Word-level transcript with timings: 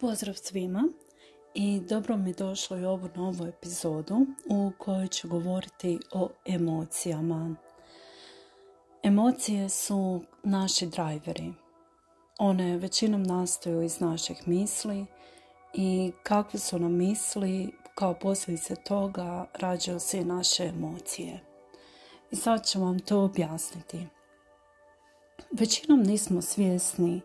Pozdrav 0.00 0.34
svima 0.34 0.88
i 1.54 1.80
dobro 1.80 2.16
mi 2.16 2.32
došlo 2.32 2.76
i 2.76 2.84
ovu 2.84 3.08
novu 3.14 3.46
epizodu 3.46 4.26
u 4.50 4.72
kojoj 4.78 5.08
ću 5.08 5.28
govoriti 5.28 5.98
o 6.12 6.28
emocijama. 6.46 7.56
Emocije 9.02 9.68
su 9.68 10.20
naši 10.42 10.86
drajveri. 10.86 11.52
One 12.38 12.76
većinom 12.76 13.22
nastaju 13.22 13.82
iz 13.82 14.00
naših 14.00 14.48
misli 14.48 15.06
i 15.74 16.12
kakve 16.22 16.58
su 16.58 16.78
nam 16.78 16.92
misli, 16.92 17.72
kao 17.94 18.14
posljedice 18.14 18.74
toga 18.76 19.46
rađaju 19.54 20.00
se 20.00 20.18
i 20.18 20.24
naše 20.24 20.64
emocije. 20.64 21.40
I 22.30 22.36
sad 22.36 22.66
ću 22.66 22.80
vam 22.80 22.98
to 23.00 23.22
objasniti. 23.22 24.06
Većinom 25.52 26.02
nismo 26.02 26.42
svjesni 26.42 27.20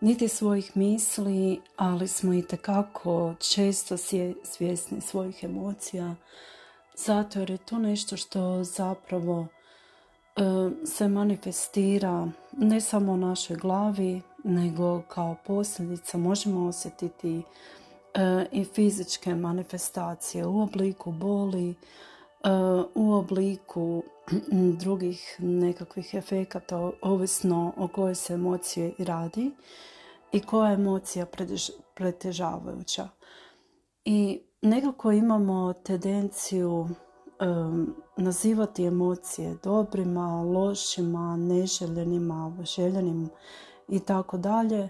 niti 0.00 0.28
svojih 0.28 0.76
misli, 0.76 1.60
ali 1.76 2.08
smo 2.08 2.34
i 2.34 2.42
tekako 2.42 3.34
često 3.38 3.96
svjesni 4.44 5.00
svojih 5.00 5.44
emocija, 5.44 6.14
zato 6.96 7.38
jer 7.38 7.50
je 7.50 7.58
to 7.58 7.78
nešto 7.78 8.16
što 8.16 8.64
zapravo 8.64 9.46
e, 10.36 10.40
se 10.86 11.08
manifestira 11.08 12.28
ne 12.52 12.80
samo 12.80 13.12
u 13.12 13.16
našoj 13.16 13.56
glavi, 13.56 14.22
nego 14.44 15.02
kao 15.02 15.36
posljedica 15.46 16.18
možemo 16.18 16.66
osjetiti 16.66 17.42
e, 18.14 18.46
i 18.52 18.64
fizičke 18.64 19.34
manifestacije 19.34 20.46
u 20.46 20.60
obliku 20.60 21.12
boli, 21.12 21.70
e, 21.70 21.74
u 22.94 23.12
obliku 23.12 24.02
drugih 24.80 25.36
nekakvih 25.38 26.14
efekata, 26.14 26.90
ovisno 27.02 27.72
o 27.76 27.88
kojoj 27.88 28.14
se 28.14 28.34
emocije 28.34 28.92
radi 28.98 29.50
i 30.32 30.40
koja 30.40 30.68
je 30.68 30.74
emocija 30.74 31.26
pretežavajuća. 31.94 33.08
I 34.04 34.40
nekako 34.62 35.12
imamo 35.12 35.72
tendenciju 35.72 36.88
nazivati 38.16 38.84
emocije 38.84 39.56
dobrima, 39.62 40.42
lošima, 40.42 41.36
neželjenima, 41.36 42.56
željenim 42.62 43.30
i 43.88 44.00
tako 44.00 44.38
dalje. 44.38 44.88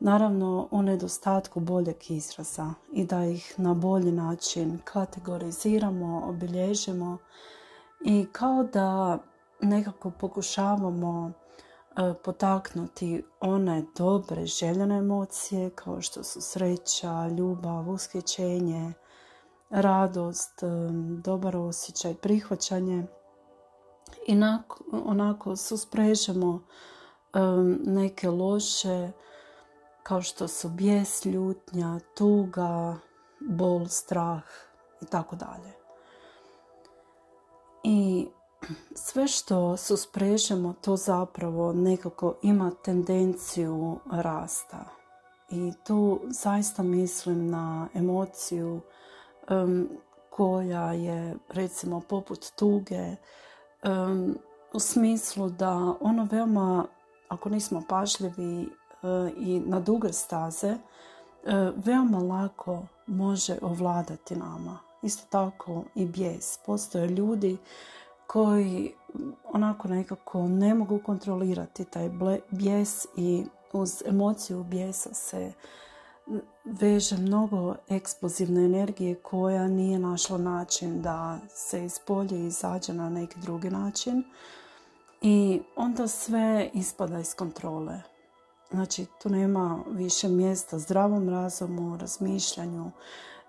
Naravno 0.00 0.68
u 0.70 0.82
nedostatku 0.82 1.60
boljeg 1.60 1.96
izraza 2.08 2.74
i 2.92 3.04
da 3.04 3.24
ih 3.24 3.54
na 3.56 3.74
bolji 3.74 4.12
način 4.12 4.78
kategoriziramo, 4.84 6.22
obilježimo 6.28 7.18
i 8.04 8.26
kao 8.32 8.64
da 8.64 9.18
nekako 9.60 10.10
pokušavamo 10.10 11.32
potaknuti 12.24 13.24
one 13.40 13.84
dobre 13.96 14.46
željene 14.46 14.96
emocije 14.96 15.70
kao 15.70 16.00
što 16.00 16.24
su 16.24 16.40
sreća, 16.40 17.28
ljubav, 17.28 17.90
ushićenje, 17.90 18.92
radost, 19.70 20.62
e, 20.62 20.66
dobar 21.22 21.56
osjećaj, 21.56 22.14
prihvaćanje 22.14 23.06
i 24.26 24.40
onako 24.92 25.56
susprežemo 25.56 26.62
e, 26.62 27.38
neke 27.84 28.30
loše 28.30 29.10
kao 30.02 30.22
što 30.22 30.48
su 30.48 30.68
bijes, 30.68 31.24
ljutnja, 31.24 32.00
tuga, 32.16 32.96
bol, 33.40 33.86
strah 33.88 34.44
i 35.00 35.06
tako 35.06 35.36
dalje. 35.36 35.72
I 37.82 38.28
sve 38.94 39.28
što 39.28 39.76
susprežemo 39.76 40.74
to 40.80 40.96
zapravo 40.96 41.72
nekako 41.72 42.34
ima 42.42 42.70
tendenciju 42.84 43.98
rasta. 44.10 44.84
I 45.50 45.72
tu 45.86 46.20
zaista 46.28 46.82
mislim 46.82 47.50
na 47.50 47.88
emociju 47.94 48.80
koja 50.30 50.92
je 50.92 51.36
recimo 51.48 52.00
poput 52.00 52.52
tuge 52.56 53.16
u 54.72 54.78
smislu 54.78 55.50
da 55.50 55.94
ono 56.00 56.28
veoma, 56.30 56.86
ako 57.28 57.48
nismo 57.48 57.82
pažljivi 57.88 58.62
e, 58.62 58.66
i 59.36 59.60
na 59.60 59.80
duge 59.80 60.12
staze, 60.12 60.68
e, 60.68 60.78
veoma 61.76 62.18
lako 62.18 62.82
može 63.06 63.58
ovladati 63.62 64.36
nama. 64.36 64.78
Isto 65.02 65.26
tako 65.30 65.84
i 65.94 66.06
bijes. 66.06 66.58
Postoje 66.66 67.08
ljudi 67.08 67.56
koji 68.26 68.94
onako 69.44 69.88
nekako 69.88 70.48
ne 70.48 70.74
mogu 70.74 71.00
kontrolirati 71.06 71.84
taj 71.84 72.10
bijes 72.50 73.06
i 73.16 73.44
uz 73.72 74.02
emociju 74.06 74.64
bijesa 74.64 75.14
se 75.14 75.52
veže 76.64 77.16
mnogo 77.16 77.74
eksplozivne 77.88 78.64
energije 78.64 79.14
koja 79.14 79.68
nije 79.68 79.98
našla 79.98 80.38
način 80.38 81.02
da 81.02 81.38
se 81.48 81.84
ispolje 81.84 82.38
i 82.38 82.46
izađe 82.46 82.92
na 82.92 83.10
neki 83.10 83.40
drugi 83.40 83.70
način 83.70 84.24
i 85.22 85.62
onda 85.76 86.08
sve 86.08 86.70
ispada 86.74 87.18
iz 87.18 87.34
kontrole. 87.34 88.02
Znači, 88.70 89.06
tu 89.22 89.28
nema 89.28 89.78
više 89.90 90.28
mjesta 90.28 90.78
zdravom 90.78 91.28
razumu, 91.28 91.96
razmišljanju. 91.96 92.90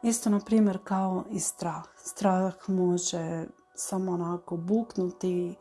Isto, 0.04 0.30
na 0.30 0.40
primjer, 0.40 0.80
kao 0.84 1.24
i 1.32 1.40
strah. 1.40 1.84
Strah 1.98 2.54
može 2.68 3.46
samo 3.76 4.12
onako 4.12 4.58
buknuti, 4.58 5.56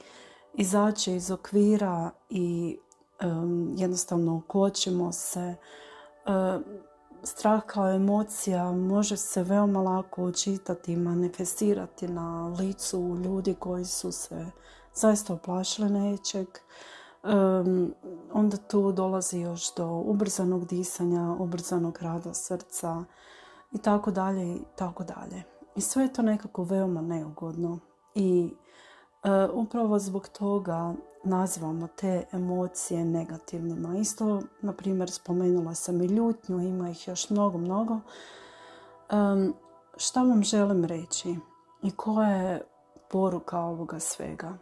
izaći 0.54 1.14
iz 1.14 1.30
okvira 1.30 2.10
i 2.30 2.78
jednostavno 3.76 4.36
ukočimo 4.36 5.12
se. 5.12 5.54
strah 7.22 7.62
kao 7.66 7.94
emocija 7.94 8.72
može 8.72 9.16
se 9.16 9.42
veoma 9.42 9.80
lako 9.80 10.24
učitati 10.24 10.92
i 10.92 10.96
manifestirati 10.96 12.08
na 12.08 12.48
licu 12.48 13.16
ljudi 13.24 13.54
koji 13.54 13.84
su 13.84 14.12
se 14.12 14.46
zaista 14.94 15.34
oplašili 15.34 15.90
nečeg. 15.90 16.46
onda 18.32 18.56
tu 18.56 18.92
dolazi 18.92 19.40
još 19.40 19.74
do 19.74 19.88
ubrzanog 19.88 20.66
disanja, 20.66 21.36
ubrzanog 21.38 21.98
rada 22.00 22.34
srca 22.34 23.04
i 23.72 23.78
tako 23.78 24.10
dalje 24.10 24.54
i 24.54 24.62
tako 24.76 25.04
dalje. 25.04 25.42
I 25.76 25.80
sve 25.80 26.02
je 26.02 26.12
to 26.12 26.22
nekako 26.22 26.64
veoma 26.64 27.00
neugodno 27.00 27.78
i 28.14 28.54
e, 29.24 29.48
upravo 29.52 29.98
zbog 29.98 30.28
toga 30.28 30.94
nazivamo 31.24 31.88
te 31.96 32.24
emocije 32.32 33.04
negativnima. 33.04 33.98
Isto, 33.98 34.42
na 34.60 34.72
primjer, 34.72 35.10
spomenula 35.10 35.74
sam 35.74 36.02
i 36.02 36.06
ljutnju, 36.06 36.60
ima 36.60 36.90
ih 36.90 37.08
još 37.08 37.30
mnogo, 37.30 37.58
mnogo. 37.58 37.98
šta 39.96 40.22
vam 40.22 40.42
želim 40.42 40.84
reći 40.84 41.36
i 41.82 41.90
koja 41.90 42.30
je 42.30 42.62
poruka 43.10 43.60
ovoga 43.60 44.00
svega? 44.00 44.58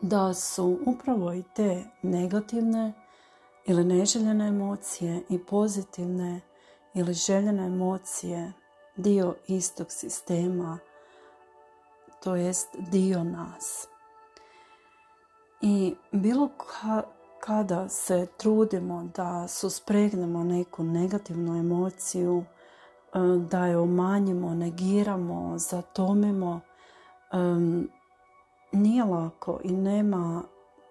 Da 0.00 0.34
su 0.34 0.78
upravo 0.86 1.32
i 1.32 1.44
te 1.56 1.84
negativne 2.02 2.92
ili 3.66 3.84
neželjene 3.84 4.48
emocije 4.48 5.22
i 5.28 5.38
pozitivne 5.44 6.40
ili 6.94 7.12
željene 7.12 7.66
emocije 7.66 8.52
dio 8.96 9.34
istog 9.46 9.86
sistema 9.90 10.78
to 12.20 12.36
jest 12.36 12.68
dio 12.90 13.24
nas. 13.24 13.88
I 15.60 15.96
bilo 16.12 16.50
kada 17.40 17.88
se 17.88 18.26
trudimo 18.36 19.08
da 19.16 19.48
suspregnemo 19.48 20.44
neku 20.44 20.84
negativnu 20.84 21.56
emociju, 21.56 22.44
e, 23.14 23.18
da 23.50 23.66
je 23.66 23.78
umanjimo, 23.78 24.54
negiramo, 24.54 25.58
zatomimo, 25.58 26.60
nije 28.72 29.04
lako 29.04 29.60
i 29.64 29.72
nema 29.72 30.42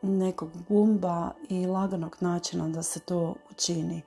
nekog 0.02 0.50
gumba 0.70 1.32
i 1.50 1.66
laganog 1.66 2.18
načina 2.20 2.68
da 2.70 2.84
se 2.84 3.00
to 3.00 3.36
učini. 3.52 4.02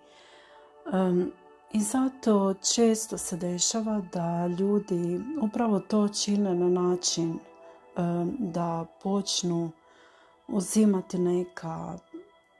I 1.72 1.80
zato 1.80 2.54
često 2.74 3.18
se 3.18 3.36
dešava 3.36 4.02
da 4.12 4.46
ljudi 4.46 5.20
upravo 5.42 5.80
to 5.80 6.08
čine 6.08 6.54
na 6.54 6.68
način 6.68 7.38
da 8.38 8.86
počnu 9.02 9.70
uzimati 10.48 11.18
neka 11.18 11.98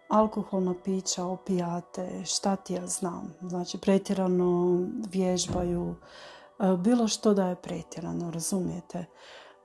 alkoholna 0.08 0.74
pića, 0.84 1.24
opijate, 1.24 2.24
šta 2.24 2.56
ti 2.56 2.74
ja 2.74 2.86
znam. 2.86 3.34
Znači 3.40 3.78
pretjerano 3.78 4.80
vježbaju, 5.12 5.94
e, 6.58 6.76
bilo 6.76 7.08
što 7.08 7.34
da 7.34 7.46
je 7.46 7.56
pretjerano, 7.56 8.30
razumijete. 8.30 9.04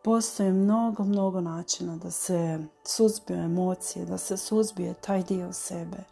Postoji 0.03 0.51
mnogo, 0.51 1.03
mnogo 1.03 1.41
načina 1.41 1.97
da 1.97 2.11
se 2.11 2.59
suzbiju 2.83 3.37
emocije, 3.37 4.05
da 4.05 4.17
se 4.17 4.37
suzbije 4.37 4.93
taj 4.93 5.23
dio 5.23 5.53
sebe. 5.53 6.03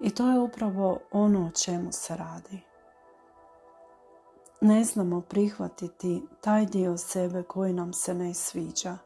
I 0.00 0.10
to 0.10 0.30
je 0.30 0.38
upravo 0.38 0.98
ono 1.12 1.46
o 1.46 1.50
čemu 1.50 1.92
se 1.92 2.16
radi. 2.16 2.60
Ne 4.60 4.84
znamo 4.84 5.20
prihvatiti 5.20 6.22
taj 6.40 6.66
dio 6.66 6.96
sebe 6.96 7.42
koji 7.42 7.72
nam 7.72 7.92
se 7.92 8.14
ne 8.14 8.34
sviđa, 8.34 8.98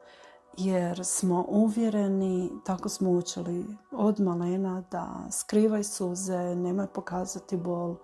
jer 0.59 1.05
smo 1.05 1.45
uvjereni, 1.49 2.51
tako 2.65 2.89
smo 2.89 3.11
učili 3.11 3.67
od 3.93 4.21
malena, 4.21 4.83
da 4.91 5.27
skrivaj 5.31 5.85
suze, 5.85 6.55
nemoj 6.55 6.87
pokazati 6.87 7.57
bol, 7.57 7.97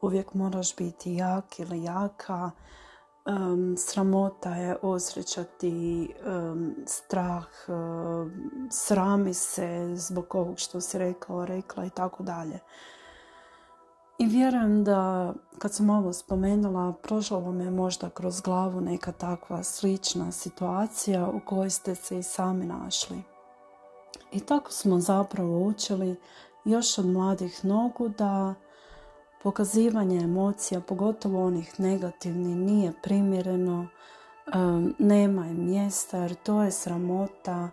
uvijek 0.00 0.34
moraš 0.34 0.76
biti 0.76 1.14
jak 1.14 1.58
ili 1.58 1.82
jaka, 1.82 2.50
sramota 3.76 4.54
je 4.54 4.76
osjećati 4.82 6.14
strah, 6.86 7.46
srami 8.70 9.34
se 9.34 9.92
zbog 9.94 10.34
ovog 10.34 10.58
što 10.58 10.80
si 10.80 10.98
rekao, 10.98 11.46
rekla 11.46 11.84
i 11.84 11.90
tako 11.90 12.22
dalje. 12.22 12.58
I 14.18 14.26
vjerujem 14.26 14.84
da 14.84 15.32
kad 15.58 15.74
sam 15.74 15.90
ovo 15.90 16.12
spomenula, 16.12 16.92
prošla 17.02 17.38
vam 17.38 17.60
je 17.60 17.70
možda 17.70 18.10
kroz 18.10 18.40
glavu 18.40 18.80
neka 18.80 19.12
takva 19.12 19.62
slična 19.62 20.32
situacija 20.32 21.28
u 21.28 21.40
kojoj 21.46 21.70
ste 21.70 21.94
se 21.94 22.18
i 22.18 22.22
sami 22.22 22.66
našli. 22.66 23.22
I 24.32 24.40
tako 24.40 24.72
smo 24.72 24.98
zapravo 24.98 25.66
učili 25.66 26.16
još 26.64 26.98
od 26.98 27.06
mladih 27.06 27.64
nogu 27.64 28.08
da 28.08 28.54
pokazivanje 29.42 30.20
emocija, 30.20 30.80
pogotovo 30.80 31.46
onih 31.46 31.80
negativnih, 31.80 32.56
nije 32.56 32.92
primjereno, 33.02 33.88
nema 34.98 35.46
je 35.46 35.54
mjesta 35.54 36.18
jer 36.18 36.34
to 36.34 36.62
je 36.62 36.70
sramota. 36.70 37.68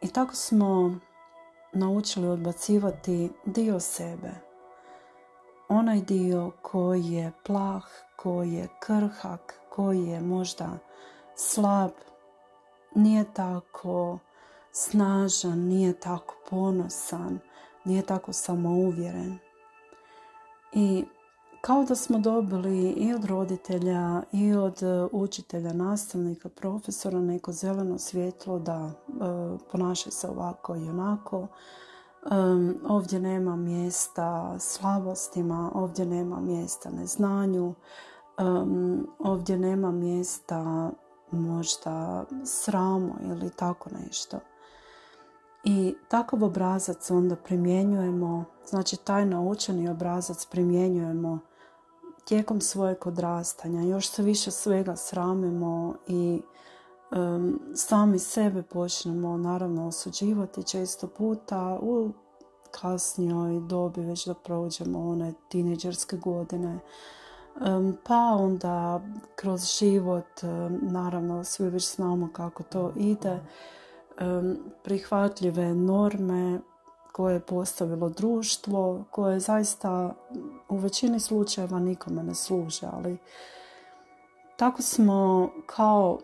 I 0.00 0.08
tako 0.08 0.34
smo 0.34 0.98
naučili 1.72 2.28
odbacivati 2.28 3.30
dio 3.46 3.80
sebe. 3.80 4.30
Onaj 5.68 6.00
dio 6.00 6.52
koji 6.62 7.04
je 7.04 7.32
plah, 7.44 7.84
koji 8.16 8.52
je 8.52 8.68
krhak, 8.80 9.60
koji 9.70 10.06
je 10.06 10.20
možda 10.20 10.78
slab, 11.34 11.90
nije 12.94 13.24
tako 13.34 14.18
snažan, 14.72 15.58
nije 15.58 16.00
tako 16.00 16.34
ponosan, 16.50 17.38
nije 17.84 18.02
tako 18.02 18.32
samouvjeren. 18.32 19.38
I 20.72 21.04
kao 21.60 21.84
da 21.84 21.94
smo 21.94 22.18
dobili 22.18 22.90
i 22.90 23.14
od 23.14 23.24
roditelja 23.24 24.22
i 24.32 24.52
od 24.54 24.82
e, 24.82 25.08
učitelja, 25.12 25.72
nastavnika, 25.72 26.48
profesora 26.48 27.20
neko 27.20 27.52
zeleno 27.52 27.98
svjetlo 27.98 28.58
da 28.58 28.90
e, 28.90 29.10
ponaša 29.72 30.10
se 30.10 30.28
ovako 30.28 30.76
i 30.76 30.88
onako. 30.88 31.46
ovdje 32.88 33.20
nema 33.20 33.56
mjesta 33.56 34.58
slabostima, 34.58 35.70
ovdje 35.74 36.06
nema 36.06 36.40
mjesta 36.40 36.90
neznanju, 36.90 37.74
ovdje 39.18 39.58
nema 39.58 39.90
mjesta 39.90 40.90
možda 41.30 42.24
sramu 42.44 43.14
ili 43.22 43.50
tako 43.50 43.90
nešto. 43.90 44.38
I 45.70 45.94
takav 46.08 46.44
obrazac 46.44 47.10
onda 47.10 47.36
primjenjujemo, 47.36 48.44
znači 48.66 48.96
taj 48.96 49.26
naučeni 49.26 49.88
obrazac 49.88 50.46
primjenjujemo 50.46 51.38
tijekom 52.24 52.60
svojeg 52.60 53.06
odrastanja. 53.06 53.82
Još 53.82 54.08
se 54.08 54.22
više 54.22 54.50
svega 54.50 54.96
sramimo 54.96 55.94
i 56.06 56.42
sami 57.74 58.18
sebe 58.18 58.62
počnemo 58.62 59.36
naravno 59.36 59.86
osuđivati 59.86 60.62
često 60.62 61.06
puta 61.06 61.78
u 61.82 62.10
kasnijoj 62.70 63.60
dobi 63.60 64.00
već 64.00 64.26
da 64.26 64.34
prođemo 64.34 65.08
one 65.08 65.34
tineđerske 65.48 66.16
godine. 66.16 66.78
pa 68.04 68.36
onda 68.38 69.00
kroz 69.36 69.78
život, 69.78 70.42
naravno 70.80 71.44
svi 71.44 71.70
već 71.70 71.96
znamo 71.96 72.28
kako 72.32 72.62
to 72.62 72.92
ide 72.96 73.40
prihvatljive 74.82 75.74
norme 75.74 76.60
koje 77.12 77.34
je 77.34 77.40
postavilo 77.40 78.08
društvo, 78.08 79.04
koje 79.10 79.40
zaista 79.40 80.14
u 80.68 80.76
većini 80.76 81.20
slučajeva 81.20 81.78
nikome 81.78 82.22
ne 82.22 82.34
služe, 82.34 82.86
ali 82.92 83.18
tako 84.56 84.82
smo 84.82 85.50
kao 85.66 86.18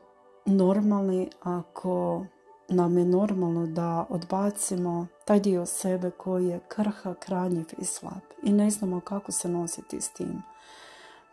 normalni 0.46 1.30
ako 1.42 2.24
nam 2.68 2.98
je 2.98 3.04
normalno 3.04 3.66
da 3.66 4.06
odbacimo 4.08 5.06
taj 5.24 5.40
dio 5.40 5.66
sebe 5.66 6.10
koji 6.10 6.46
je 6.46 6.60
krha, 6.68 7.14
kranjiv 7.14 7.66
i 7.78 7.84
slab 7.84 8.22
i 8.42 8.52
ne 8.52 8.70
znamo 8.70 9.00
kako 9.00 9.32
se 9.32 9.48
nositi 9.48 10.00
s 10.00 10.12
tim. 10.12 10.42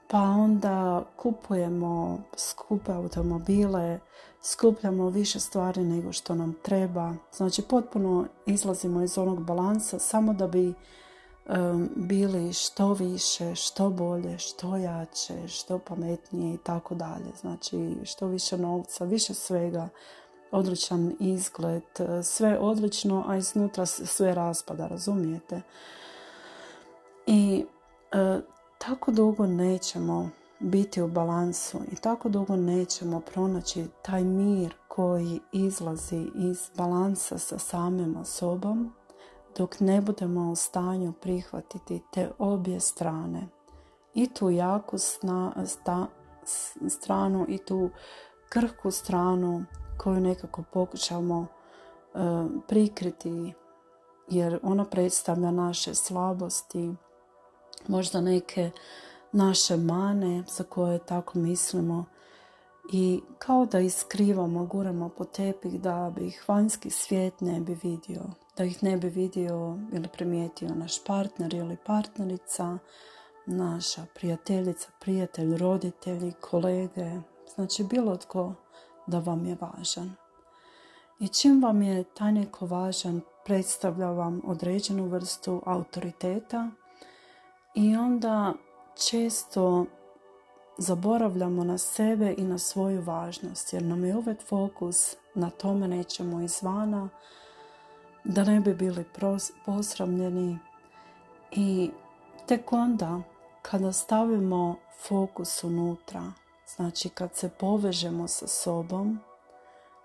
Pa 0.07 0.19
onda 0.19 1.03
kupujemo 1.15 2.21
skupe 2.37 2.91
automobile, 2.91 3.99
skupljamo 4.43 5.09
više 5.09 5.39
stvari 5.39 5.83
nego 5.83 6.11
što 6.11 6.35
nam 6.35 6.55
treba. 6.61 7.13
Znači 7.33 7.61
potpuno 7.61 8.25
izlazimo 8.45 9.01
iz 9.01 9.17
onog 9.17 9.43
balansa 9.43 9.99
samo 9.99 10.33
da 10.33 10.47
bi 10.47 10.73
bili 11.95 12.53
što 12.53 12.93
više, 12.93 13.55
što 13.55 13.89
bolje, 13.89 14.37
što 14.37 14.77
jače, 14.77 15.47
što 15.47 15.79
pametnije 15.79 16.53
i 16.53 16.57
tako 16.57 16.95
dalje. 16.95 17.31
Znači 17.41 17.95
što 18.03 18.27
više 18.27 18.57
novca, 18.57 19.05
više 19.05 19.33
svega, 19.33 19.89
odličan 20.51 21.15
izgled, 21.19 21.83
sve 22.23 22.59
odlično, 22.59 23.23
a 23.27 23.37
iznutra 23.37 23.85
sve 23.85 24.35
raspada, 24.35 24.87
razumijete? 24.87 25.61
I 27.27 27.65
e, 28.11 28.39
tako 28.77 29.11
dugo 29.11 29.45
nećemo 29.47 30.29
biti 30.61 31.01
u 31.01 31.07
balansu 31.07 31.79
i 31.91 31.95
tako 31.95 32.29
dugo 32.29 32.55
nećemo 32.55 33.19
pronaći 33.19 33.85
taj 34.01 34.23
mir 34.23 34.75
koji 34.87 35.39
izlazi 35.51 36.27
iz 36.35 36.69
balansa 36.77 37.37
sa 37.37 37.57
samim 37.57 38.17
sobom 38.23 38.93
dok 39.57 39.79
ne 39.79 40.01
budemo 40.01 40.51
u 40.51 40.55
stanju 40.55 41.13
prihvatiti 41.21 42.01
te 42.13 42.31
obje 42.39 42.79
strane. 42.79 43.47
I 44.13 44.27
tu 44.27 44.49
jaku 44.49 44.97
stranu 46.87 47.45
i 47.47 47.57
tu 47.57 47.89
krhku 48.49 48.91
stranu 48.91 49.65
koju 49.97 50.19
nekako 50.19 50.63
pokušamo 50.73 51.45
e, 51.45 52.17
prikriti 52.67 53.53
jer 54.29 54.59
ona 54.63 54.85
predstavlja 54.85 55.51
naše 55.51 55.95
slabosti 55.95 56.93
možda 57.87 58.21
neke 58.21 58.71
naše 59.31 59.77
mane 59.77 60.43
za 60.47 60.63
koje 60.63 60.99
tako 60.99 61.39
mislimo 61.39 62.05
i 62.91 63.21
kao 63.39 63.65
da 63.65 63.79
ih 63.79 63.93
skrivamo, 63.93 64.65
guramo 64.65 65.09
po 65.09 65.25
tepih 65.25 65.81
da 65.81 66.11
bi 66.15 66.27
ih 66.27 66.43
vanjski 66.47 66.89
svijet 66.89 67.41
ne 67.41 67.59
bi 67.59 67.77
vidio, 67.83 68.21
da 68.57 68.63
ih 68.63 68.83
ne 68.83 68.97
bi 68.97 69.09
vidio 69.09 69.77
ili 69.93 70.07
primijetio 70.07 70.75
naš 70.75 71.03
partner 71.03 71.53
ili 71.53 71.77
partnerica, 71.85 72.77
naša 73.45 74.05
prijateljica, 74.15 74.89
prijatelj, 74.99 75.57
roditelji, 75.57 76.33
kolege, 76.41 77.11
znači 77.55 77.83
bilo 77.83 78.17
tko 78.17 78.53
da 79.07 79.19
vam 79.19 79.45
je 79.45 79.57
važan. 79.61 80.15
I 81.19 81.27
čim 81.27 81.63
vam 81.63 81.81
je 81.81 82.03
taj 82.03 82.31
neko 82.31 82.65
važan, 82.65 83.21
predstavlja 83.45 84.11
vam 84.11 84.41
određenu 84.45 85.07
vrstu 85.07 85.61
autoriteta 85.65 86.69
i 87.75 87.95
onda 87.95 88.53
često 89.09 89.85
zaboravljamo 90.77 91.63
na 91.63 91.77
sebe 91.77 92.35
i 92.37 92.43
na 92.43 92.57
svoju 92.57 93.01
važnost 93.01 93.73
jer 93.73 93.83
nam 93.83 94.05
je 94.05 94.15
uvijek 94.15 94.41
fokus 94.47 95.15
na 95.35 95.49
tome 95.49 95.87
nećemo 95.87 96.41
izvana 96.41 97.09
da 98.23 98.43
ne 98.43 98.59
bi 98.59 98.73
bili 98.73 99.05
posramljeni. 99.65 100.57
I 101.51 101.91
tek 102.47 102.73
onda 102.73 103.21
kada 103.61 103.91
stavimo 103.91 104.75
fokus 105.07 105.63
unutra 105.63 106.31
znači 106.75 107.09
kad 107.09 107.35
se 107.35 107.49
povežemo 107.49 108.27
sa 108.27 108.47
sobom 108.47 109.19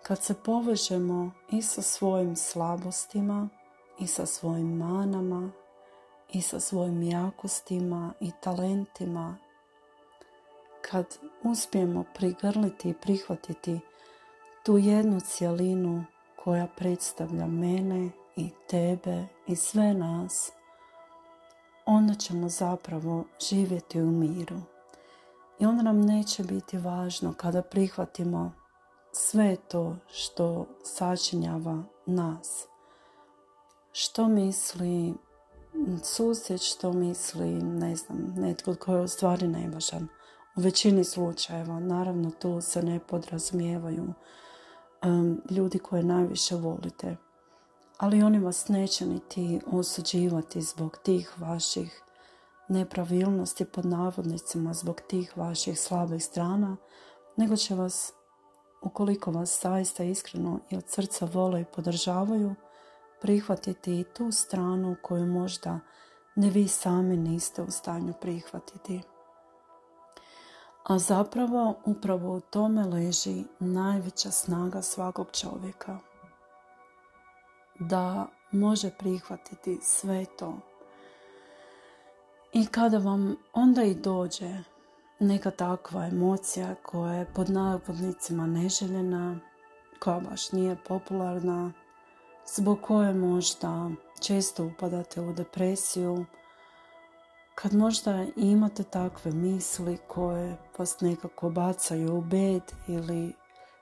kad 0.03 0.23
se 0.23 0.35
povežemo 0.35 1.31
i 1.51 1.63
sa 1.63 1.83
svojim 1.83 2.37
slabostima 2.37 3.49
i 3.99 4.07
sa 4.07 4.27
svojim 4.27 4.77
manama 4.77 5.51
i 6.33 6.43
sa 6.43 6.61
svojim 6.61 7.03
jakostima 7.03 8.13
i 8.21 8.31
talentima 8.41 9.37
kad 10.91 11.19
uspijemo 11.43 12.05
prigrliti 12.15 12.89
i 12.89 12.95
prihvatiti 12.95 13.81
tu 14.65 14.79
jednu 14.79 15.21
cjelinu 15.21 16.05
koja 16.45 16.67
predstavlja 16.77 17.47
mene 17.47 18.11
i 18.37 18.51
tebe 18.69 19.27
i 19.47 19.57
sve 19.57 19.95
nas, 19.95 20.53
onda 21.87 22.15
ćemo 22.15 22.49
zapravo 22.49 23.25
živjeti 23.49 24.01
u 24.01 24.11
miru. 24.11 24.61
I 25.59 25.67
onda 25.67 25.83
nam 25.83 26.01
neće 26.01 26.43
biti 26.43 26.79
važno 26.79 27.35
kada 27.37 27.63
prihvatimo 27.63 28.53
sve 29.13 29.57
to 29.57 29.97
što 30.09 30.67
sačinjava 30.85 31.83
nas. 32.07 32.67
Što 33.93 34.29
misli 34.29 35.15
susjed 36.03 36.61
što 36.61 36.93
misli, 36.93 37.63
ne 37.63 37.97
znam, 37.97 38.35
netko 38.37 38.75
tko 38.75 38.95
je 38.95 39.03
u 39.03 39.09
stvari 39.09 39.49
nevažan. 39.49 40.09
U 40.57 40.61
većini 40.61 41.05
slučajeva, 41.05 41.81
naravno 41.81 42.31
tu 42.31 42.61
se 42.61 42.83
ne 42.83 43.01
podrazumijevaju 43.01 44.15
ljudi 45.51 45.79
koje 45.79 46.03
najviše 46.03 46.57
volite. 46.57 47.17
Ali 47.99 48.23
oni 48.23 48.39
vas 48.39 48.69
neće 48.69 49.07
niti 49.07 49.61
osuđivati 49.73 50.61
zbog 50.61 50.99
tih 51.03 51.41
vaših 51.41 52.03
nepravilnosti 52.69 53.65
pod 53.65 53.87
navodnicima 53.87 54.75
zbog 54.75 55.01
tih 55.09 55.39
vaših 55.39 55.81
slabih 55.81 56.25
strana, 56.25 56.77
nego 57.37 57.57
će 57.57 57.75
vas, 57.75 58.13
ukoliko 58.83 59.31
vas 59.31 59.63
zaista 59.63 60.05
iskreno 60.05 60.61
i 60.71 60.77
od 60.77 60.85
srca 60.87 61.29
vole 61.33 61.61
i 61.61 61.73
podržavaju, 61.75 62.55
prihvatiti 63.21 64.01
i 64.01 64.05
tu 64.05 64.33
stranu 64.33 64.97
koju 65.03 65.27
možda 65.27 65.81
ne 66.35 66.51
vi 66.51 66.69
sami 66.69 67.17
niste 67.17 67.63
u 67.63 67.71
stanju 67.71 68.13
prihvatiti. 68.21 69.03
A 70.85 70.99
zapravo 70.99 71.75
upravo 71.85 72.37
u 72.37 72.41
tome 72.41 72.85
leži 72.85 73.45
najveća 73.59 74.31
snaga 74.31 74.83
svakog 74.83 75.27
čovjeka. 75.33 75.99
Da 77.79 78.27
može 78.53 78.91
prihvatiti 78.99 79.79
sve 79.83 80.25
to. 80.39 80.55
I 82.53 82.67
kada 82.67 82.99
vam 82.99 83.37
onda 83.53 83.83
i 83.83 83.95
dođe 83.95 84.63
neka 85.21 85.51
takva 85.51 86.07
emocija 86.07 86.75
koja 86.83 87.13
je 87.13 87.33
pod 87.35 87.51
navodnicima 87.51 88.47
neželjena, 88.47 89.41
koja 90.01 90.21
baš 90.21 90.53
nije 90.53 90.77
popularna, 90.89 91.73
zbog 92.55 92.81
koje 92.81 93.15
možda 93.15 93.91
često 94.21 94.65
upadate 94.65 95.21
u 95.21 95.33
depresiju, 95.33 96.25
kad 97.55 97.75
možda 97.75 98.27
imate 98.37 98.83
takve 98.83 99.31
misli 99.33 99.99
koje 100.09 100.57
vas 100.79 101.01
nekako 101.01 101.51
bacaju 101.51 102.17
u 102.17 102.21
bed 102.21 102.63
ili 102.89 103.33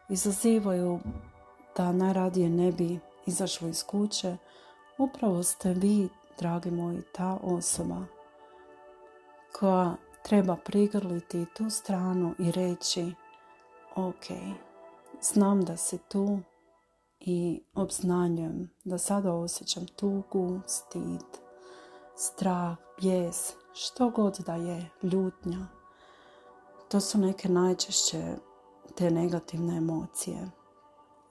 izazivaju 0.08 1.00
da 1.76 1.92
najradije 1.92 2.50
ne 2.50 2.72
bi 2.72 2.98
izašli 3.26 3.70
iz 3.70 3.84
kuće, 3.84 4.36
upravo 4.98 5.42
ste 5.42 5.72
vi, 5.72 6.08
dragi 6.38 6.70
moji, 6.70 7.02
ta 7.12 7.38
osoba 7.42 8.02
koja 9.52 9.94
treba 10.22 10.56
prigrliti 10.56 11.46
tu 11.56 11.70
stranu 11.70 12.34
i 12.38 12.52
reći 12.52 13.12
ok, 13.96 14.24
znam 15.20 15.64
da 15.64 15.76
si 15.76 15.98
tu 15.98 16.38
i 17.26 17.62
obznanjujem 17.74 18.70
da 18.84 18.98
sada 18.98 19.34
osjećam 19.34 19.86
tugu, 19.86 20.60
stid, 20.66 21.24
strah, 22.16 22.76
bijes, 23.00 23.52
što 23.72 24.10
god 24.10 24.38
da 24.46 24.54
je, 24.54 24.90
ljutnja. 25.02 25.66
To 26.88 27.00
su 27.00 27.18
neke 27.18 27.48
najčešće 27.48 28.36
te 28.94 29.10
negativne 29.10 29.76
emocije. 29.76 30.50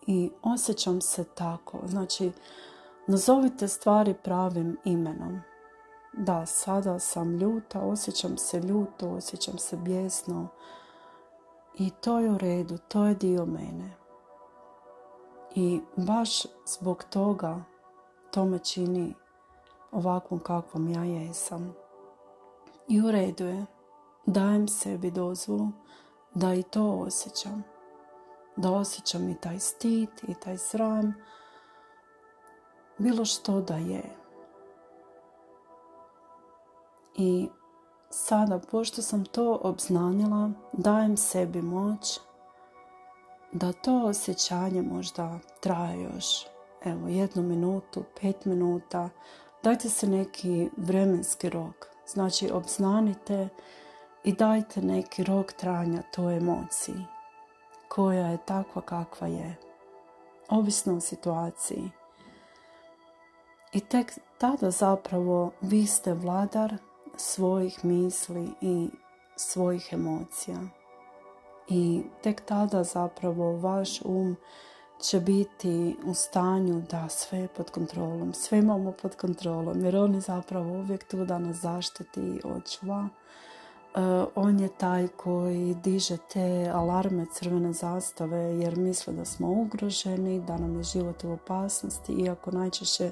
I 0.08 0.32
osjećam 0.42 1.02
se 1.02 1.24
tako. 1.24 1.80
Znači, 1.86 2.32
nazovite 3.08 3.68
stvari 3.68 4.16
pravim 4.24 4.78
imenom. 4.86 5.42
Da, 6.14 6.46
sada 6.46 7.00
sam 7.00 7.38
ljuta, 7.38 7.80
osjećam 7.80 8.38
se 8.38 8.60
ljuto, 8.60 9.10
osjećam 9.10 9.58
se 9.58 9.78
bijesno. 9.78 10.48
I 11.80 11.90
to 11.90 12.20
je 12.20 12.32
u 12.32 12.38
redu, 12.38 12.78
to 12.78 13.06
je 13.06 13.16
dio 13.16 13.46
mene. 13.46 14.03
I 15.56 15.82
baš 15.96 16.42
zbog 16.66 17.04
toga 17.04 17.64
to 18.32 18.46
me 18.46 18.60
čini 18.60 19.14
ovakvom 19.92 20.40
kakvom 20.40 20.90
ja 20.90 21.04
jesam. 21.04 21.76
I 22.88 23.02
u 23.02 23.12
redu 23.12 23.46
je, 23.46 23.66
dajem 24.26 24.68
sebi 24.68 25.12
dozvolu 25.12 25.68
da 26.34 26.54
i 26.54 26.64
to 26.64 26.92
osjećam. 26.92 27.64
Da 28.56 28.72
osjećam 28.72 29.30
i 29.30 29.42
taj 29.42 29.60
stid 29.60 30.10
i 30.28 30.34
taj 30.34 30.58
sram, 30.58 31.14
bilo 32.98 33.26
što 33.26 33.62
da 33.62 33.76
je. 33.76 34.04
I 37.16 37.50
sada, 38.10 38.60
pošto 38.72 39.02
sam 39.02 39.26
to 39.26 39.60
obznanila, 39.64 40.52
dajem 40.74 41.18
sebi 41.18 41.62
moć 41.62 42.20
da 43.54 43.74
to 43.74 44.06
osjećanje 44.06 44.82
možda 44.82 45.40
traje 45.60 46.02
još 46.02 46.46
evo, 46.86 47.08
jednu 47.08 47.44
minutu, 47.44 48.04
pet 48.22 48.46
minuta. 48.46 49.10
Dajte 49.64 49.90
se 49.90 50.08
neki 50.08 50.70
vremenski 50.78 51.50
rok. 51.50 51.88
Znači, 52.08 52.52
obznanite 52.52 53.50
i 54.24 54.34
dajte 54.34 54.82
neki 54.82 55.24
rok 55.24 55.54
trajanja 55.54 56.02
toj 56.16 56.38
emociji 56.38 57.06
koja 57.88 58.28
je 58.28 58.46
takva 58.46 58.82
kakva 58.82 59.28
je. 59.28 59.56
Ovisno 60.50 60.98
o 60.98 61.00
situaciji. 61.00 61.92
I 63.74 63.80
tek 63.80 64.20
tada 64.38 64.72
zapravo 64.72 65.52
vi 65.62 65.88
ste 65.88 66.14
vladar 66.14 66.78
svojih 67.18 67.86
misli 67.86 68.50
i 68.62 68.90
svojih 69.36 69.90
emocija. 69.92 70.56
I 71.70 72.04
tek 72.24 72.42
tada 72.46 72.84
zapravo 72.84 73.58
vaš 73.58 74.02
um 74.02 74.36
će 75.02 75.20
biti 75.20 75.96
u 76.06 76.14
stanju 76.14 76.84
da 76.92 77.10
sve 77.10 77.40
je 77.40 77.48
pod 77.48 77.72
kontrolom, 77.72 78.34
sve 78.34 78.58
imamo 78.58 78.92
pod 78.92 79.16
kontrolom, 79.16 79.86
jer 79.86 79.96
on 79.96 80.16
je 80.16 80.22
zapravo 80.22 80.80
uvijek 80.80 81.08
tu 81.08 81.26
da 81.26 81.40
nas 81.40 81.56
zaštiti 81.56 82.22
i 82.22 82.40
očuva. 82.44 83.10
Uh, 83.96 84.28
on 84.36 84.60
je 84.60 84.70
taj 84.78 85.08
koji 85.08 85.76
diže 85.84 86.18
te 86.34 86.72
alarme 86.74 87.26
crvene 87.34 87.74
zastave 87.74 88.40
jer 88.40 88.78
misle 88.78 89.14
da 89.14 89.26
smo 89.26 89.52
ugroženi, 89.52 90.42
da 90.42 90.58
nam 90.58 90.78
je 90.78 90.84
život 90.84 91.24
u 91.24 91.32
opasnosti, 91.32 92.14
iako 92.14 92.52
najčešće 92.52 93.12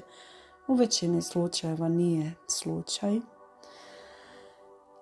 u 0.66 0.74
većini 0.74 1.22
slučajeva 1.22 1.88
nije 1.88 2.34
slučaj. 2.46 3.20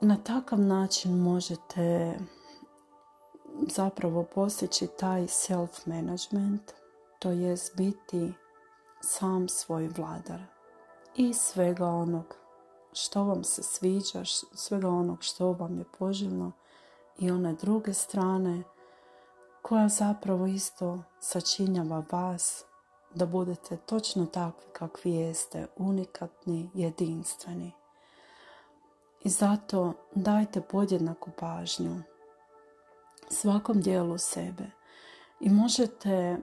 Na 0.00 0.16
takav 0.16 0.60
način 0.60 1.18
možete 1.18 2.14
zapravo 3.68 4.24
postići 4.34 4.86
taj 4.86 5.22
self-management, 5.22 6.72
to 7.18 7.30
jest 7.30 7.76
biti 7.76 8.32
sam 9.00 9.48
svoj 9.48 9.88
vladar 9.96 10.40
i 11.16 11.34
svega 11.34 11.86
onog 11.86 12.36
što 12.92 13.24
vam 13.24 13.44
se 13.44 13.62
sviđa, 13.62 14.24
svega 14.54 14.88
onog 14.88 15.22
što 15.22 15.52
vam 15.52 15.78
je 15.78 15.84
poželjno 15.98 16.52
i 17.18 17.30
one 17.30 17.52
druge 17.52 17.94
strane 17.94 18.62
koja 19.62 19.88
zapravo 19.88 20.46
isto 20.46 21.02
sačinjava 21.20 22.04
vas 22.12 22.64
da 23.14 23.26
budete 23.26 23.76
točno 23.76 24.26
takvi 24.26 24.72
kakvi 24.72 25.10
jeste, 25.10 25.66
unikatni, 25.76 26.70
jedinstveni. 26.74 27.72
I 29.24 29.28
zato 29.28 29.92
dajte 30.14 30.60
podjednaku 30.60 31.30
pažnju 31.38 32.02
svakom 33.30 33.80
dijelu 33.80 34.18
sebe 34.18 34.70
i 35.40 35.50
možete 35.50 36.36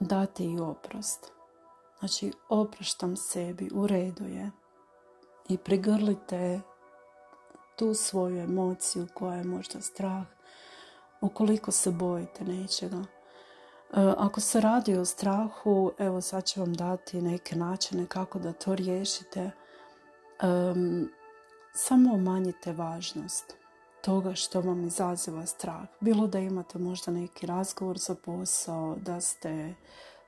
dati 0.00 0.44
i 0.44 0.60
oprost. 0.60 1.32
Znači, 1.98 2.32
opraštam 2.48 3.16
sebi, 3.16 3.70
u 3.74 3.86
redu 3.86 4.24
je. 4.24 4.50
I 5.48 5.58
prigrlite 5.58 6.60
tu 7.76 7.94
svoju 7.94 8.38
emociju 8.38 9.06
koja 9.14 9.36
je 9.36 9.44
možda 9.44 9.80
strah, 9.80 10.22
ukoliko 11.20 11.72
se 11.72 11.90
bojite 11.90 12.44
nečega. 12.44 12.96
E, 12.96 13.04
ako 14.18 14.40
se 14.40 14.60
radi 14.60 14.96
o 14.96 15.04
strahu, 15.04 15.92
evo 15.98 16.20
sad 16.20 16.46
ću 16.46 16.60
vam 16.60 16.74
dati 16.74 17.22
neke 17.22 17.56
načine 17.56 18.06
kako 18.06 18.38
da 18.38 18.52
to 18.52 18.74
riješite. 18.74 19.50
samo 21.74 22.14
umanjite 22.14 22.72
važnost 22.72 23.58
toga 24.00 24.34
što 24.34 24.60
vam 24.60 24.84
izaziva 24.84 25.46
strah. 25.46 25.88
Bilo 26.00 26.26
da 26.26 26.38
imate 26.38 26.78
možda 26.78 27.12
neki 27.12 27.46
razgovor 27.46 27.98
za 27.98 28.14
posao, 28.14 28.96
da 28.96 29.20
ste 29.20 29.74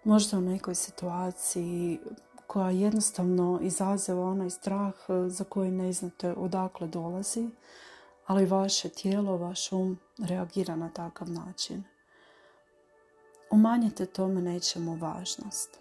možda 0.05 0.39
u 0.39 0.41
nekoj 0.41 0.75
situaciji 0.75 2.01
koja 2.47 2.71
jednostavno 2.71 3.59
izaziva 3.63 4.25
onaj 4.25 4.51
strah 4.51 4.95
za 5.29 5.45
koji 5.45 5.71
ne 5.71 5.93
znate 5.93 6.33
odakle 6.33 6.89
dolazi, 6.89 7.51
ali 8.27 8.47
vaše 8.47 8.89
tijelo, 8.89 9.37
vaš 9.37 9.73
um 9.73 9.99
reagira 10.19 10.77
na 10.77 10.89
takav 10.89 11.31
način. 11.31 11.85
Umanjite 13.51 14.07
tome 14.07 14.41
nečemu 14.41 14.97
važnost. 14.97 15.79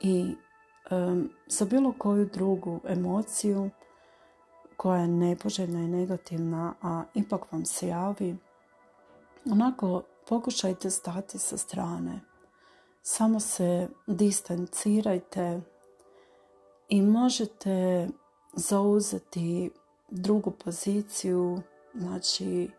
I 0.00 0.34
za 1.46 1.64
bilo 1.64 1.94
koju 1.98 2.26
drugu 2.26 2.80
emociju 2.88 3.70
koja 4.82 5.00
je 5.00 5.08
nepoželjna 5.08 5.80
i 5.80 5.88
negativna, 5.88 6.74
a 6.82 7.04
ipak 7.14 7.52
vam 7.52 7.64
se 7.64 7.88
javi, 7.88 8.36
onako 9.50 10.02
pokušajte 10.28 10.90
stati 10.90 11.38
sa 11.38 11.56
strane. 11.56 12.20
Samo 13.02 13.40
se 13.40 13.88
distancirajte 14.06 15.60
i 16.88 17.02
možete 17.02 18.08
zauzeti 18.52 19.70
drugu 20.10 20.50
poziciju, 20.50 21.62
znači 21.94 22.70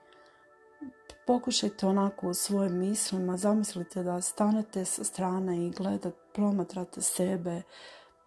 pokušajte 1.28 1.88
onako 1.88 2.28
u 2.28 2.34
svojim 2.34 2.78
mislima, 2.78 3.38
zamislite 3.38 4.04
da 4.04 4.22
stanete 4.22 4.86
sa 4.86 5.04
strane 5.04 5.68
i 5.68 5.72
gledate, 5.72 6.18
promatrate 6.34 7.02
sebe 7.02 7.62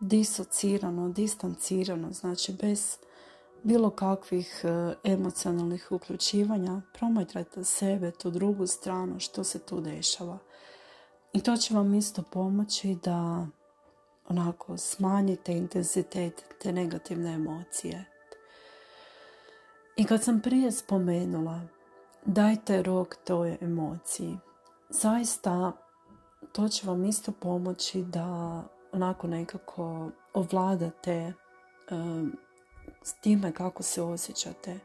disocirano, 0.00 1.09
distancirano, 1.09 2.12
znači 2.12 2.52
bez 2.52 2.99
bilo 3.66 3.90
kakvih 3.90 4.64
e, 4.64 4.94
emocionalnih 5.12 5.92
uključivanja, 5.92 6.80
promatrajte 6.94 7.64
sebe, 7.64 8.11
tu 8.11 8.30
drugu 8.30 8.66
stranu, 8.66 9.20
što 9.20 9.44
se 9.44 9.58
tu 9.58 9.80
dešava. 9.80 10.38
I 11.32 11.40
to 11.40 11.56
će 11.56 11.75
vam 11.75 11.94
isto 11.94 12.23
pomoći 12.23 12.99
da 13.04 13.46
onako 14.28 14.76
smanjite 14.76 15.52
intenzitet 15.52 16.44
te 16.62 16.73
negativne 16.73 17.35
emocije. 17.35 18.04
I 19.96 20.04
kad 20.04 20.25
sam 20.25 20.40
prije 20.40 20.73
spomenula, 20.73 21.61
dajte 22.25 22.82
rok 22.82 23.16
toj 23.25 23.56
emociji. 23.61 24.38
Zaista 24.88 25.73
to 26.52 26.68
će 26.68 26.87
vam 26.87 27.04
isto 27.04 27.32
pomoći 27.32 28.02
da 28.02 28.62
onako 28.92 29.26
nekako 29.26 30.11
ovladate 30.35 31.32
um, 31.90 32.37
s 33.06 33.14
time 33.14 33.52
kako 33.52 33.82
se 33.82 34.02
osjećate. 34.02 34.78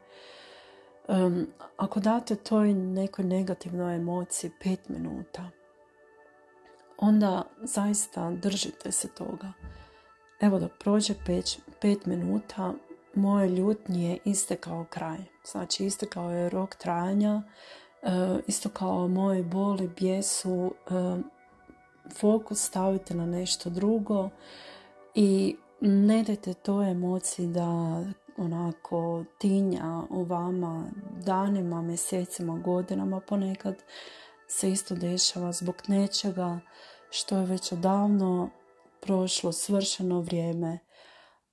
Um, 1.07 1.47
ako 1.77 1.99
date 1.99 2.35
toj 2.35 2.73
nekoj 2.73 3.25
negativnoj 3.25 3.95
emociji 3.95 4.51
pet 4.63 4.89
minuta, 4.89 5.49
onda 6.97 7.43
zaista 7.63 8.31
držite 8.31 8.91
se 8.91 9.07
toga. 9.07 9.53
Evo 10.39 10.59
dok 10.59 10.71
prođe 10.79 11.13
pet, 11.25 11.59
pet 11.81 12.05
minuta, 12.05 12.73
moje 13.15 13.49
ljutnje 13.49 14.09
je 14.09 14.17
istekao 14.25 14.85
kraj. 14.89 15.19
Znači 15.51 15.85
istekao 15.85 16.31
je 16.31 16.49
rok 16.49 16.75
trajanja, 16.75 17.35
uh, 18.01 18.09
isto 18.47 18.69
kao 18.69 19.07
moje 19.07 19.43
boli, 19.43 19.87
bijesu, 19.99 20.73
fokus 22.19 22.67
stavite 22.67 23.15
na 23.15 23.25
nešto 23.25 23.69
drugo 23.69 24.29
i 25.15 25.55
ne 25.81 26.23
dajte 26.23 26.53
toj 26.53 26.91
emociji 26.91 27.47
da 27.47 28.03
onako 28.37 29.23
tinja 29.37 30.03
u 30.09 30.23
vama 30.23 30.85
danima, 31.25 31.81
mjesecima, 31.81 32.59
godinama 32.59 33.19
ponekad 33.19 33.75
se 34.47 34.71
isto 34.71 34.95
dešava 34.95 35.51
zbog 35.51 35.75
nečega 35.87 36.59
što 37.09 37.37
je 37.37 37.45
već 37.45 37.71
odavno 37.71 38.49
prošlo 39.01 39.51
svršeno 39.51 40.21
vrijeme, 40.21 40.79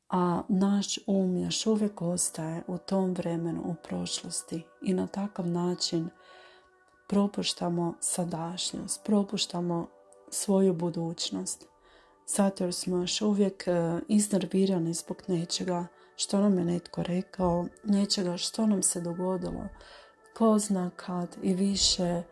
a 0.08 0.42
naš 0.49 0.99
um 1.06 1.37
još 1.37 1.66
uvijek 1.66 2.02
ostaje 2.02 2.62
u 2.66 2.78
tom 2.78 3.14
vremenu 3.14 3.62
u 3.64 3.75
prošlosti 3.88 4.62
i 4.82 4.94
na 4.94 5.06
takav 5.06 5.47
način 5.47 6.08
propuštamo 7.08 7.94
sadašnjost, 8.00 9.04
propuštamo 9.04 9.88
svoju 10.30 10.75
budućnost. 10.75 11.77
Zato 12.28 12.64
jer 12.64 12.75
smo 12.75 12.97
još 12.97 13.20
uvijek 13.20 13.68
e, 13.68 14.00
iznervirani 14.08 14.94
zbog 14.94 15.23
nečega 15.28 15.87
što 16.16 16.40
nam 16.40 16.58
je 16.58 16.64
netko 16.64 17.02
rekao, 17.02 17.66
nečega 17.85 18.37
što 18.37 18.66
nam 18.66 18.82
se 18.82 19.00
dogodilo, 19.00 19.68
ko 20.37 20.58
zna 20.58 20.90
kad 20.97 21.37
i 21.42 21.54
više 21.54 22.23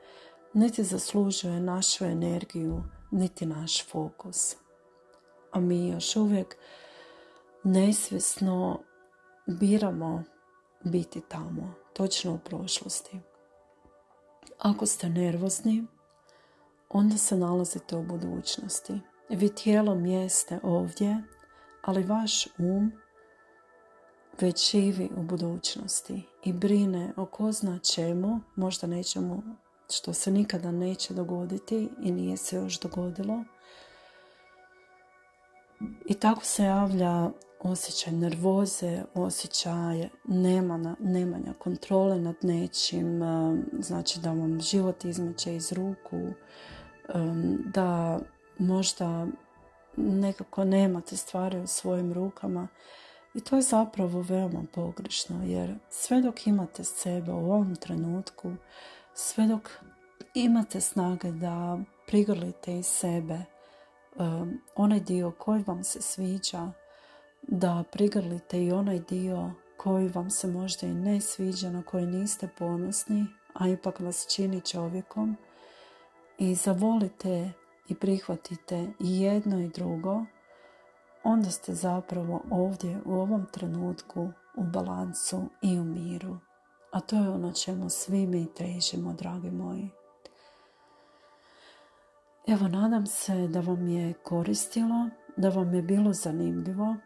niti 0.53 0.85
zaslužuje 0.85 1.61
našu 1.61 2.05
energiju, 2.05 2.83
niti 3.11 3.47
naš 3.47 3.87
fokus. 3.87 4.57
A 5.53 5.61
mi 5.61 5.89
još 5.89 6.17
uvijek 6.17 6.57
nesvjesno 7.65 8.81
biramo 9.47 10.23
biti 10.85 11.21
tamo, 11.29 11.75
točno 11.93 12.35
u 12.35 12.39
prošlosti. 12.39 13.21
Ako 14.59 14.87
ste 14.87 15.09
nervozni, 15.09 15.87
onda 16.89 17.17
se 17.17 17.37
nalazite 17.37 17.97
u 17.97 18.03
budućnosti. 18.03 19.01
Vi 19.29 19.49
tijelom 19.49 20.07
jeste 20.07 20.59
ovdje, 20.63 21.23
ali 21.83 22.03
vaš 22.03 22.47
um 22.59 22.93
već 24.41 24.71
živi 24.71 25.11
u 25.17 25.23
budućnosti 25.23 26.23
i 26.45 26.53
brine 26.53 27.13
o 27.17 27.27
ko 27.27 27.53
zna 27.53 27.79
čemu, 27.79 28.41
možda 28.57 28.87
nečemu 28.87 29.43
što 29.91 30.13
se 30.13 30.31
nikada 30.31 30.71
neće 30.71 31.15
dogoditi 31.15 31.89
i 32.03 32.13
nije 32.13 32.37
se 32.37 32.57
još 32.57 32.81
dogodilo. 32.81 33.45
I 36.07 36.15
tako 36.15 36.45
se 36.45 36.65
javlja 36.65 37.31
osjećaj 37.61 38.13
nervoze, 38.13 39.03
osjećaj 39.15 40.09
nemana, 40.25 40.97
nemanja 41.01 41.53
kontrole 41.59 42.21
nad 42.21 42.37
nečim, 42.43 43.21
znači 43.79 44.21
da 44.21 44.29
vam 44.29 44.61
život 44.61 45.05
izmeće 45.05 45.57
iz 45.57 45.73
ruku, 45.73 46.21
da 47.65 48.19
možda 48.59 49.27
nekako 49.97 50.65
nemate 50.65 51.17
stvari 51.17 51.59
u 51.59 51.67
svojim 51.67 52.13
rukama. 52.13 52.69
I 53.35 53.41
to 53.41 53.57
je 53.57 53.63
zapravo 53.63 54.21
veoma 54.21 54.65
pogrešno 54.75 55.43
jer 55.45 55.75
sve 55.91 56.23
dok 56.23 56.47
imate 56.47 56.85
sebe 56.85 57.33
u 57.33 57.53
ovom 57.53 57.77
trenutku, 57.77 58.53
sve 59.15 59.47
dok 59.47 59.71
imate 60.35 60.81
snage 60.81 61.33
da 61.33 61.79
prigrlite 62.07 62.79
iz 62.79 62.87
sebe 62.87 63.39
um, 64.17 64.61
onaj 64.77 65.01
dio 65.01 65.33
koji 65.39 65.65
vam 65.67 65.85
se 65.85 66.03
sviđa, 66.03 66.73
da 67.43 67.85
prigrlite 67.93 68.65
i 68.65 68.73
onaj 68.73 68.99
dio 68.99 69.51
koji 69.77 70.09
vam 70.09 70.31
se 70.31 70.47
možda 70.47 70.87
i 70.87 70.95
ne 70.95 71.21
sviđa, 71.21 71.71
na 71.71 71.83
koji 71.83 72.07
niste 72.07 72.49
ponosni, 72.59 73.27
a 73.55 73.69
ipak 73.69 74.01
vas 74.01 74.35
čini 74.35 74.61
čovjekom 74.61 75.37
i 76.39 76.55
zavolite 76.55 77.53
i 77.89 77.95
prihvatite 77.95 78.93
i 79.01 79.21
jedno 79.21 79.61
i 79.61 79.69
drugo, 79.69 80.25
onda 81.25 81.51
ste 81.51 81.75
zapravo 81.75 82.43
ovdje 82.51 83.01
u 83.05 83.13
ovom 83.13 83.47
trenutku 83.53 84.29
u 84.57 84.65
balansu 84.65 85.43
i 85.63 85.79
u 85.79 85.85
miru. 85.85 86.37
A 86.93 87.01
to 87.01 87.17
je 87.17 87.29
ono 87.29 87.53
čemu 87.53 87.91
svi 87.91 88.27
mi 88.27 88.55
težimo, 88.55 89.13
dragi 89.13 89.51
moji. 89.51 89.91
Evo, 92.47 92.69
nadam 92.69 93.07
se 93.07 93.49
da 93.49 93.61
vam 93.61 93.89
je 93.89 94.13
koristilo, 94.13 95.09
da 95.37 95.49
vam 95.49 95.75
je 95.75 95.83
bilo 95.83 96.13
zanimljivo, 96.13 96.97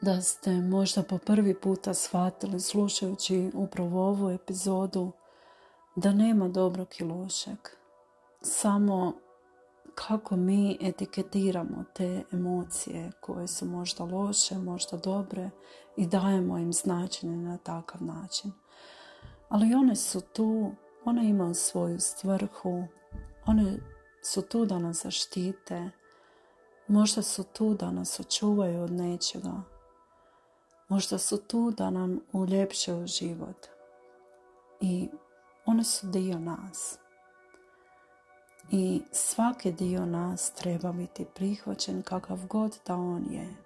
da 0.00 0.20
ste 0.20 0.50
možda 0.50 1.02
po 1.02 1.18
prvi 1.18 1.60
puta 1.60 1.94
shvatili 1.94 2.60
slušajući 2.60 3.50
upravo 3.54 4.08
ovu 4.08 4.30
epizodu 4.30 5.12
da 5.96 6.12
nema 6.12 6.48
dobrog 6.48 6.88
i 7.00 7.04
lošeg. 7.04 7.58
Samo 8.40 9.12
kako 9.96 10.36
mi 10.36 10.78
etiketiramo 10.80 11.84
te 11.94 12.24
emocije 12.32 13.12
koje 13.20 13.46
su 13.48 13.66
možda 13.66 14.04
loše, 14.04 14.58
možda 14.58 14.96
dobre 14.96 15.50
i 15.96 16.06
dajemo 16.06 16.58
im 16.58 16.72
značenje 16.72 17.36
na 17.36 17.58
takav 17.58 18.02
način. 18.02 18.52
Ali 19.48 19.74
one 19.74 19.96
su 19.96 20.20
tu, 20.20 20.72
one 21.04 21.28
imaju 21.28 21.54
svoju 21.54 22.00
stvrhu, 22.00 22.84
one 23.46 23.78
su 24.22 24.42
tu 24.42 24.64
da 24.64 24.78
nas 24.78 25.02
zaštite, 25.02 25.90
možda 26.88 27.22
su 27.22 27.44
tu 27.44 27.74
da 27.74 27.90
nas 27.90 28.20
očuvaju 28.20 28.82
od 28.82 28.90
nečega, 28.90 29.62
možda 30.88 31.18
su 31.18 31.36
tu 31.36 31.70
da 31.70 31.90
nam 31.90 32.20
uljepšaju 32.32 33.06
život 33.06 33.66
i 34.80 35.08
one 35.66 35.84
su 35.84 36.06
dio 36.06 36.38
nas. 36.38 36.98
I 38.70 39.02
svaki 39.12 39.72
dio 39.72 40.06
nas 40.06 40.50
treba 40.50 40.92
biti 40.92 41.24
prihvaćen 41.34 42.02
kakav 42.02 42.38
god 42.48 42.78
da 42.86 42.94
on 42.94 43.26
je. 43.30 43.56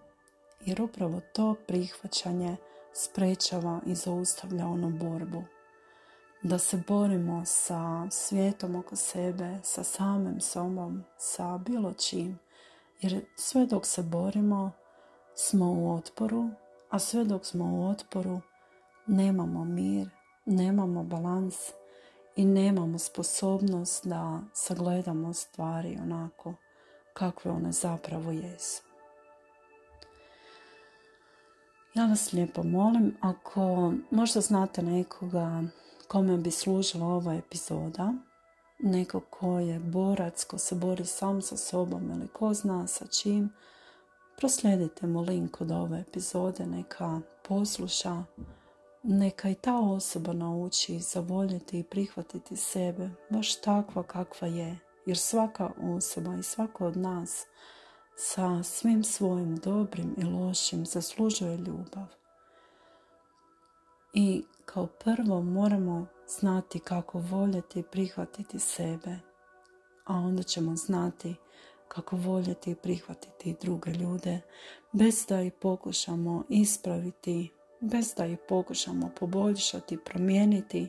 Jer 0.67 0.83
upravo 0.83 1.21
to 1.33 1.55
prihvaćanje 1.67 2.57
sprečava 2.93 3.81
i 3.87 3.95
zaustavlja 3.95 4.67
onu 4.67 4.91
borbu. 4.91 5.45
Da 6.43 6.59
se 6.59 6.83
borimo 6.89 7.43
sa 7.45 8.11
svijetom 8.11 8.77
oko 8.77 8.97
sebe, 8.97 9.59
sa 9.63 9.85
samim 9.85 10.41
sobom, 10.41 11.05
sa 11.19 11.59
bilo 11.59 11.93
čim. 11.93 12.39
Jer 13.01 13.25
sve 13.37 13.67
dok 13.67 13.87
se 13.87 14.03
borimo, 14.03 14.73
smo 15.35 15.73
u 15.73 15.95
otporu, 15.95 16.51
a 16.91 16.99
sve 16.99 17.25
dok 17.25 17.47
smo 17.47 17.65
u 17.65 17.89
otporu, 17.89 18.41
nemamo 19.07 19.65
mir, 19.65 20.11
nemamo 20.47 21.03
balans, 21.03 21.57
i 22.41 22.45
nemamo 22.45 22.99
sposobnost 22.99 24.07
da 24.07 24.41
sagledamo 24.53 25.33
stvari 25.33 25.99
onako 26.03 26.55
kakve 27.13 27.51
one 27.51 27.73
zapravo 27.73 28.31
jesu. 28.31 28.83
Ja 31.95 32.07
vas 32.07 32.33
lijepo 32.33 32.63
molim, 32.63 33.17
ako 33.21 33.93
možda 34.11 34.41
znate 34.41 34.83
nekoga 34.83 35.63
kome 36.09 36.37
bi 36.37 36.51
služila 36.51 37.07
ova 37.07 37.35
epizoda, 37.35 38.13
neko 38.79 39.21
ko 39.21 39.59
je 39.59 39.79
borac, 39.79 40.45
ko 40.45 40.59
se 40.59 40.75
bori 40.75 41.05
sam 41.05 41.43
sa 41.43 41.57
sobom 41.57 42.11
ili 42.11 42.29
ko 42.29 42.55
zna 42.55 42.87
sa 42.87 43.07
čim, 43.07 43.53
proslijedite 44.37 45.07
mu 45.07 45.21
link 45.21 45.61
od 45.61 45.71
ove 45.71 46.01
epizode, 46.01 46.67
neka 46.67 47.21
posluša, 47.49 48.23
neka 49.03 49.51
i 49.51 49.55
ta 49.55 49.79
osoba 49.79 50.33
nauči 50.33 50.99
zavoljeti 50.99 51.79
i 51.79 51.85
prihvatiti 51.85 52.57
sebe 52.57 53.11
baš 53.31 53.61
takva 53.61 54.03
kakva 54.03 54.49
je, 54.49 54.79
jer 55.07 55.19
svaka 55.19 55.71
osoba 55.97 56.35
i 56.35 56.43
svako 56.43 56.87
od 56.87 56.97
nas 56.97 57.47
sa 58.17 58.63
svim 58.63 59.05
svojim 59.05 59.57
dobrim 59.57 60.15
i 60.19 60.25
lošim 60.25 60.87
zaslužuje 60.87 61.57
ljubav. 61.57 62.07
I 64.15 64.45
kao 64.65 64.87
prvo 64.87 65.43
moramo 65.43 66.07
znati 66.29 66.79
kako 66.79 67.19
voljeti 67.19 67.81
i 67.81 67.83
prihvatiti 67.83 68.59
sebe, 68.59 69.19
a 70.05 70.15
onda 70.15 70.43
ćemo 70.43 70.77
znati 70.77 71.35
kako 71.89 72.17
voljeti 72.17 72.71
i 72.71 72.75
prihvatiti 72.75 73.57
druge 73.61 73.91
ljude 73.91 74.41
bez 74.93 75.27
da 75.29 75.43
ih 75.43 75.53
pokušamo 75.53 76.45
ispraviti, 76.49 77.51
bez 77.81 78.15
da 78.17 78.27
ih 78.27 78.39
pokušamo 78.49 79.11
poboljšati, 79.21 79.99
promijeniti, 80.05 80.89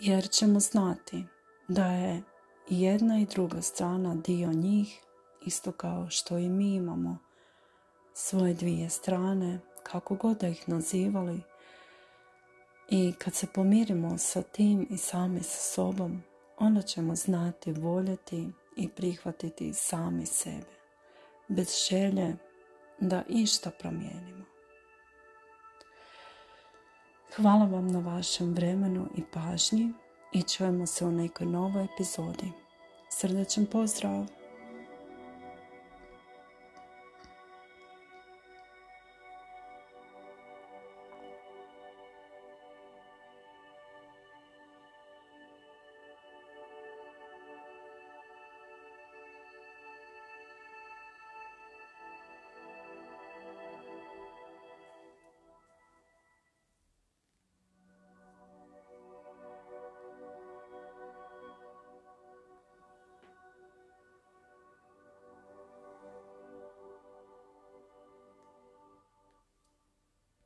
jer 0.00 0.28
ćemo 0.30 0.60
znati 0.60 1.24
da 1.68 1.86
je 1.86 2.22
jedna 2.68 3.20
i 3.20 3.26
druga 3.26 3.62
strana 3.62 4.14
dio 4.14 4.52
njih, 4.52 5.00
isto 5.46 5.72
kao 5.72 6.10
što 6.10 6.38
i 6.38 6.48
mi 6.48 6.74
imamo 6.74 7.18
svoje 8.14 8.54
dvije 8.54 8.90
strane, 8.90 9.60
kako 9.82 10.14
god 10.14 10.38
da 10.38 10.48
ih 10.48 10.68
nazivali. 10.68 11.40
I 12.88 13.12
kad 13.18 13.34
se 13.34 13.46
pomirimo 13.54 14.18
sa 14.18 14.42
tim 14.42 14.86
i 14.90 14.96
sami 14.96 15.42
sa 15.42 15.74
sobom, 15.74 16.22
onda 16.58 16.82
ćemo 16.82 17.14
znati 17.14 17.72
voljeti 17.72 18.48
i 18.76 18.88
prihvatiti 18.88 19.72
sami 19.74 20.26
sebe, 20.26 20.76
bez 21.48 21.86
želje 21.90 22.36
da 23.00 23.22
išta 23.28 23.70
promijenimo. 23.70 24.55
Hvala 27.36 27.64
vam 27.64 27.88
na 27.88 27.98
vašem 27.98 28.54
vremenu 28.54 29.06
i 29.16 29.22
pažnji 29.32 29.92
i 30.32 30.42
čujemo 30.42 30.86
se 30.86 31.04
u 31.04 31.12
nekoj 31.12 31.46
novoj 31.46 31.84
epizodi. 31.84 32.52
Srdečan 33.10 33.66
pozdrav! 33.66 34.35